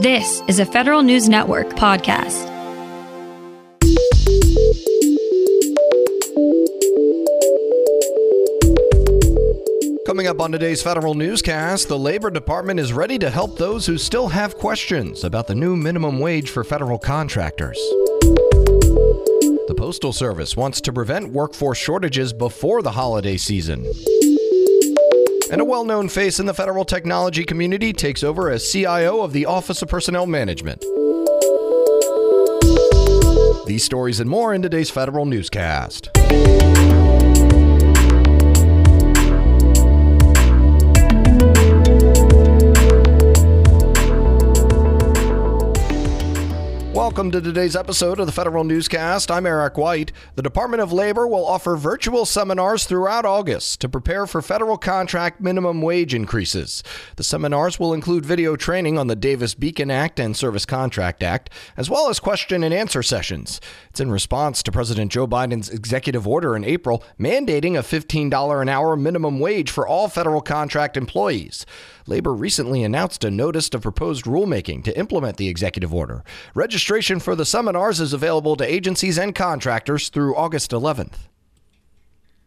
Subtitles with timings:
[0.00, 2.46] This is a Federal News Network podcast.
[10.06, 13.98] Coming up on today's federal newscast, the Labor Department is ready to help those who
[13.98, 17.76] still have questions about the new minimum wage for federal contractors.
[19.68, 23.84] The Postal Service wants to prevent workforce shortages before the holiday season.
[25.52, 29.32] And a well known face in the federal technology community takes over as CIO of
[29.32, 30.84] the Office of Personnel Management.
[33.66, 36.10] These stories and more in today's federal newscast.
[47.00, 49.30] Welcome to today's episode of the Federal Newscast.
[49.30, 50.12] I'm Eric White.
[50.34, 55.40] The Department of Labor will offer virtual seminars throughout August to prepare for federal contract
[55.40, 56.82] minimum wage increases.
[57.16, 61.48] The seminars will include video training on the Davis Bacon Act and Service Contract Act,
[61.74, 63.62] as well as question and answer sessions.
[63.88, 68.68] It's in response to President Joe Biden's executive order in April mandating a $15 an
[68.68, 71.64] hour minimum wage for all federal contract employees.
[72.06, 76.24] Labor recently announced a notice of proposed rulemaking to implement the executive order.
[76.54, 81.14] Registration for the seminars is available to agencies and contractors through August 11th.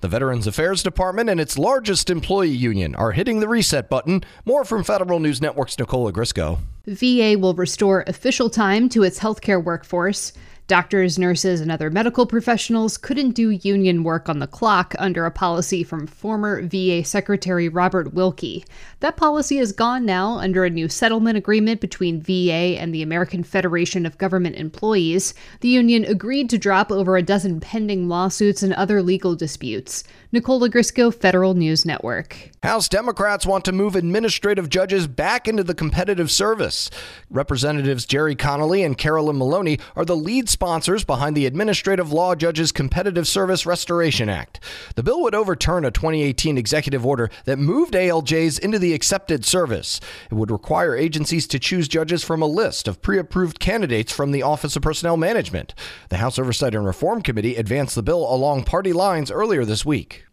[0.00, 4.24] The Veterans Affairs Department and its largest employee union are hitting the reset button.
[4.44, 6.58] More from Federal News Network's Nicole Ogrysko.
[6.86, 10.32] VA will restore official time to its healthcare workforce.
[10.70, 15.30] Doctors, nurses, and other medical professionals couldn't do union work on the clock under a
[15.32, 18.64] policy from former VA Secretary Robert Wilkie.
[19.00, 23.42] That policy is gone now under a new settlement agreement between VA and the American
[23.42, 25.34] Federation of Government Employees.
[25.58, 30.04] The union agreed to drop over a dozen pending lawsuits and other legal disputes.
[30.30, 32.50] Nicole Ogrysko, Federal News Network.
[32.62, 36.90] House Democrats want to move administrative judges back into the competitive service.
[37.28, 42.70] Representatives Gerry Connolly and Carolyn Maloney are the lead sponsors behind the Administrative Law Judges
[42.70, 44.60] Competitive Service Restoration Act.
[44.94, 50.02] The bill would overturn a 2018 executive order that moved ALJs into the excepted service.
[50.30, 54.32] It would require agencies to choose judges from a list of pre approved candidates from
[54.32, 55.74] the Office of Personnel Management.
[56.10, 60.26] The House Oversight and Reform Committee advanced the bill along party lines earlier this week.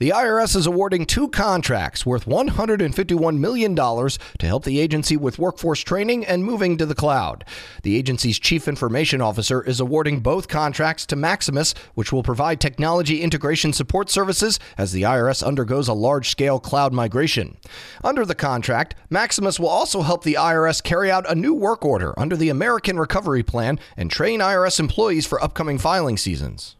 [0.00, 5.80] The IRS is awarding two contracts worth $151 million to help the agency with workforce
[5.80, 7.44] training and moving to the cloud.
[7.82, 13.20] The agency's chief information officer is awarding both contracts to Maximus, which will provide technology
[13.20, 17.58] integration support services as the IRS undergoes a large scale cloud migration.
[18.02, 22.18] Under the contract, Maximus will also help the IRS carry out a new work order
[22.18, 26.76] under the American Recovery Plan and train IRS employees for upcoming filing seasons.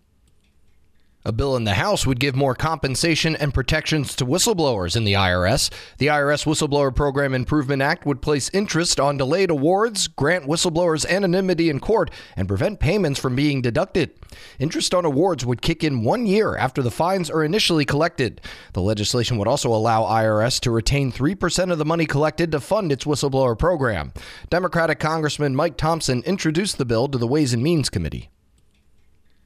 [1.23, 5.13] A bill in the House would give more compensation and protections to whistleblowers in the
[5.13, 5.71] IRS.
[5.99, 11.69] The IRS Whistleblower Program Improvement Act would place interest on delayed awards, grant whistleblowers anonymity
[11.69, 14.13] in court, and prevent payments from being deducted.
[14.59, 18.41] Interest on awards would kick in one year after the fines are initially collected.
[18.73, 22.91] The legislation would also allow IRS to retain 3% of the money collected to fund
[22.91, 24.15] its whistleblower program.
[24.49, 28.31] Democratic Congressman Mike Thompson introduced the bill to the Ways and Means Committee.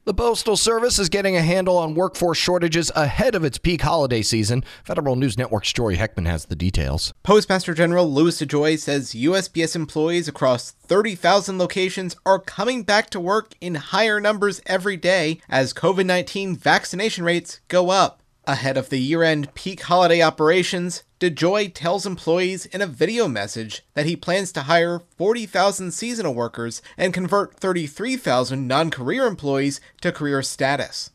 [0.06, 4.20] The Postal Service is getting a handle on workforce shortages ahead of its peak holiday
[4.20, 4.62] season.
[4.84, 7.14] Federal News Network's Jory Heckman has the details.
[7.22, 13.54] Postmaster General Louis DeJoy says USPS employees across 30,000 locations are coming back to work
[13.62, 18.20] in higher numbers every day as COVID 19 vaccination rates go up.
[18.46, 23.82] Ahead of the year end peak holiday operations, DeJoy tells employees in a video message
[23.94, 30.12] that he plans to hire 40,000 seasonal workers and convert 33,000 non career employees to
[30.12, 31.10] career status.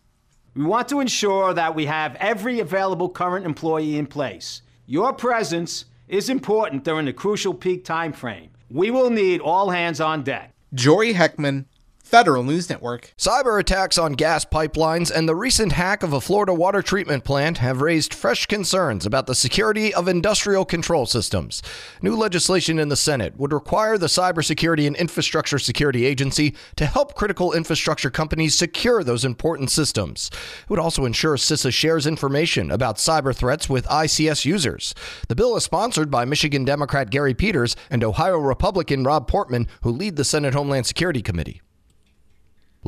[0.56, 4.64] We want to ensure that we have every available current employee in place.
[4.88, 8.50] Your presence is important during the crucial peak time frame.
[8.72, 10.56] We will need all hands on deck.
[10.74, 11.66] Jory Heckman,
[12.09, 13.14] Federal News Network.
[13.20, 17.59] Cyber attacks on gas pipelines and the recent hack of a Florida water treatment plant
[17.59, 21.62] have raised fresh concerns about the security of industrial control systems.
[22.02, 27.13] New legislation in the Senate would require the Cybersecurity and Infrastructure Security Agency to help
[27.13, 30.31] critical infrastructure companies secure those important systems.
[30.63, 34.95] It would also ensure CISA shares information about cyber threats with ICS users.
[35.28, 39.92] The bill is sponsored by Michigan Democrat Gary Peters and Ohio Republican Rob Portman, who
[39.92, 41.62] lead the Senate Homeland Security Committee.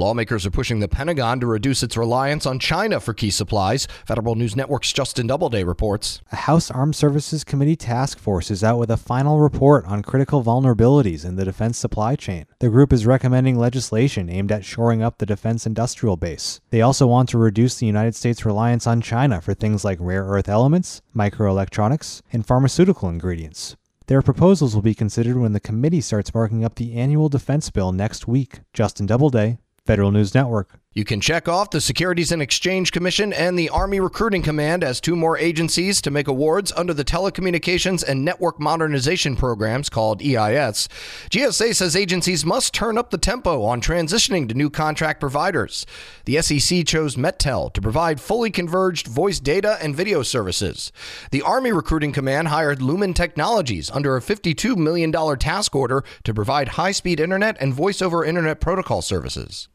[0.01, 3.87] Lawmakers are pushing the Pentagon to reduce its reliance on China for key supplies.
[4.07, 6.23] Federal News Network's Justin Doubleday reports.
[6.31, 10.43] A House Armed Services Committee task force is out with a final report on critical
[10.43, 12.47] vulnerabilities in the defense supply chain.
[12.57, 16.61] The group is recommending legislation aimed at shoring up the defense industrial base.
[16.71, 20.23] They also want to reduce the United States' reliance on China for things like rare
[20.23, 23.75] earth elements, microelectronics, and pharmaceutical ingredients.
[24.07, 27.91] Their proposals will be considered when the committee starts marking up the annual defense bill
[27.91, 28.61] next week.
[28.73, 30.79] Justin Doubleday, Federal News Network.
[30.93, 34.99] You can check off the Securities and Exchange Commission and the Army Recruiting Command as
[34.99, 40.89] two more agencies to make awards under the Telecommunications and Network Modernization Programs called EIS.
[41.29, 45.85] GSA says agencies must turn up the tempo on transitioning to new contract providers.
[46.25, 50.91] The SEC chose MetTel to provide fully converged voice data and video services.
[51.31, 56.67] The Army Recruiting Command hired Lumen Technologies under a $52 million task order to provide
[56.67, 59.69] high speed internet and voice over internet protocol services.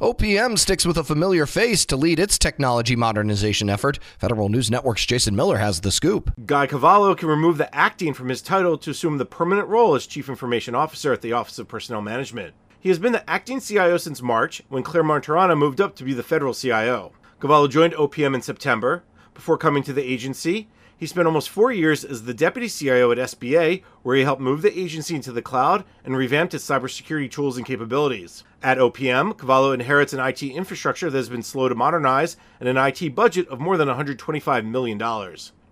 [0.00, 4.00] OPM sticks with a familiar face to lead its technology modernization effort.
[4.18, 6.32] Federal News Network's Jason Miller has the scoop.
[6.44, 10.06] Guy Cavallo can remove the acting from his title to assume the permanent role as
[10.06, 12.54] Chief Information Officer at the Office of Personnel Management.
[12.80, 16.14] He has been the acting CIO since March, when Clare Martorana moved up to be
[16.14, 17.12] the federal CIO.
[17.40, 19.04] Cavallo joined OPM in September.
[19.34, 20.68] Before coming to the agency,
[21.02, 24.62] he spent almost four years as the deputy CIO at SBA, where he helped move
[24.62, 28.44] the agency into the cloud and revamped its cybersecurity tools and capabilities.
[28.62, 32.76] At OPM, Cavallo inherits an IT infrastructure that has been slow to modernize and an
[32.76, 34.96] IT budget of more than $125 million.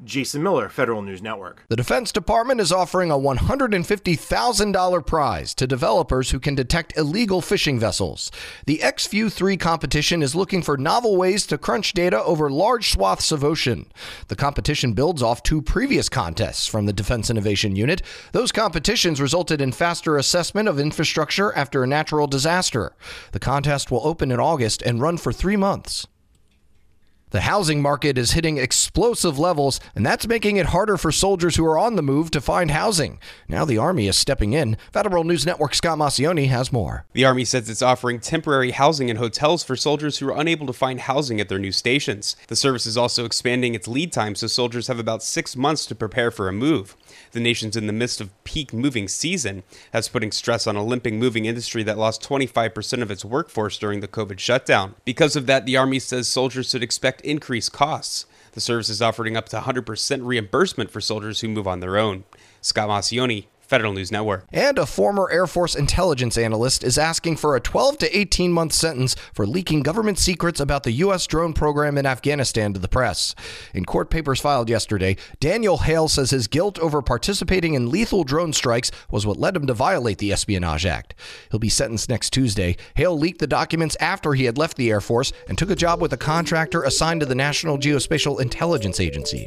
[0.04, 1.64] Jason Miller, Federal News Network.
[1.68, 7.78] The Defense Department is offering a $150,000 prize to developers who can detect illegal fishing
[7.78, 8.30] vessels.
[8.66, 13.32] The XView 3 competition is looking for novel ways to crunch data over large swaths
[13.32, 13.90] of ocean.
[14.28, 18.02] The competition builds off two previous contests from the Defense Innovation Unit.
[18.32, 22.94] Those competitions resulted in faster assessment of infrastructure after a natural disaster.
[23.32, 26.06] The contest will open in August and run for three months.
[27.30, 31.64] The housing market is hitting explosive levels, and that's making it harder for soldiers who
[31.64, 33.20] are on the move to find housing.
[33.46, 34.76] Now the Army is stepping in.
[34.92, 37.04] Federal News Network Scott Maucione has more.
[37.12, 40.72] The Army says it's offering temporary housing in hotels for soldiers who are unable to
[40.72, 42.34] find housing at their new stations.
[42.48, 45.94] The service is also expanding its lead time so soldiers have about six months to
[45.94, 46.96] prepare for a move.
[47.30, 49.62] The nation's in the midst of peak moving season.
[49.92, 54.00] That's putting stress on a limping moving industry that lost 25% of its workforce during
[54.00, 54.96] the COVID shutdown.
[55.04, 58.26] Because of that, the Army says soldiers should expect increased costs.
[58.52, 62.24] The service is offering up to 100% reimbursement for soldiers who move on their own.
[62.60, 64.46] Scott Maucione, Federal News Network.
[64.52, 68.72] And a former Air Force intelligence analyst is asking for a 12 to 18 month
[68.72, 71.24] sentence for leaking government secrets about the U.S.
[71.28, 73.32] drone program in Afghanistan to the press.
[73.72, 78.52] In court papers filed yesterday, Daniel Hale says his guilt over participating in lethal drone
[78.52, 81.14] strikes was what led him to violate the Espionage Act.
[81.52, 82.76] He'll be sentenced next Tuesday.
[82.96, 86.00] Hale leaked the documents after he had left the Air Force and took a job
[86.00, 89.46] with a contractor assigned to the National Geospatial Intelligence Agency.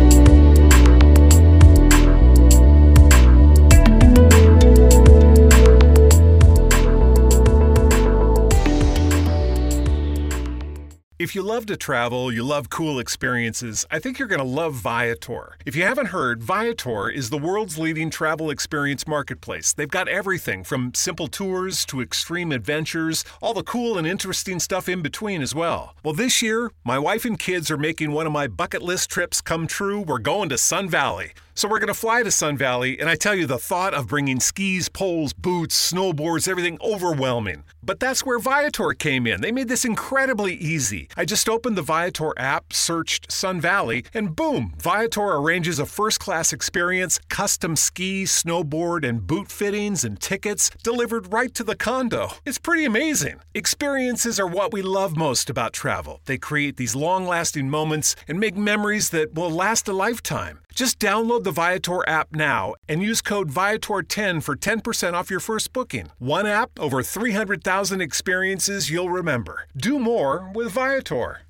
[11.21, 14.73] If you love to travel, you love cool experiences, I think you're going to love
[14.73, 15.55] Viator.
[15.67, 19.71] If you haven't heard, Viator is the world's leading travel experience marketplace.
[19.71, 24.89] They've got everything from simple tours to extreme adventures, all the cool and interesting stuff
[24.89, 25.93] in between as well.
[26.03, 29.41] Well, this year, my wife and kids are making one of my bucket list trips
[29.41, 30.01] come true.
[30.01, 31.33] We're going to Sun Valley.
[31.53, 34.07] So we're going to fly to Sun Valley, and I tell you, the thought of
[34.07, 37.65] bringing skis, poles, boots, snowboards, everything overwhelming.
[37.83, 39.41] But that's where Viator came in.
[39.41, 41.09] They made this incredibly easy.
[41.17, 46.21] I just opened the Viator app, searched Sun Valley, and boom, Viator arranges a first
[46.21, 52.29] class experience, custom ski, snowboard, and boot fittings and tickets delivered right to the condo.
[52.45, 53.41] It's pretty amazing.
[53.53, 56.21] Experiences are what we love most about travel.
[56.25, 60.59] They create these long lasting moments and make memories that will last a lifetime.
[60.73, 65.73] Just download the Viator app now and use code Viator10 for 10% off your first
[65.73, 66.11] booking.
[66.19, 69.67] One app, over 300,000 experiences you'll remember.
[69.75, 71.41] Do more with Viator.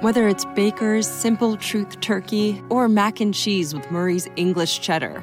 [0.00, 5.22] Whether it's Baker's Simple Truth Turkey or mac and cheese with Murray's English Cheddar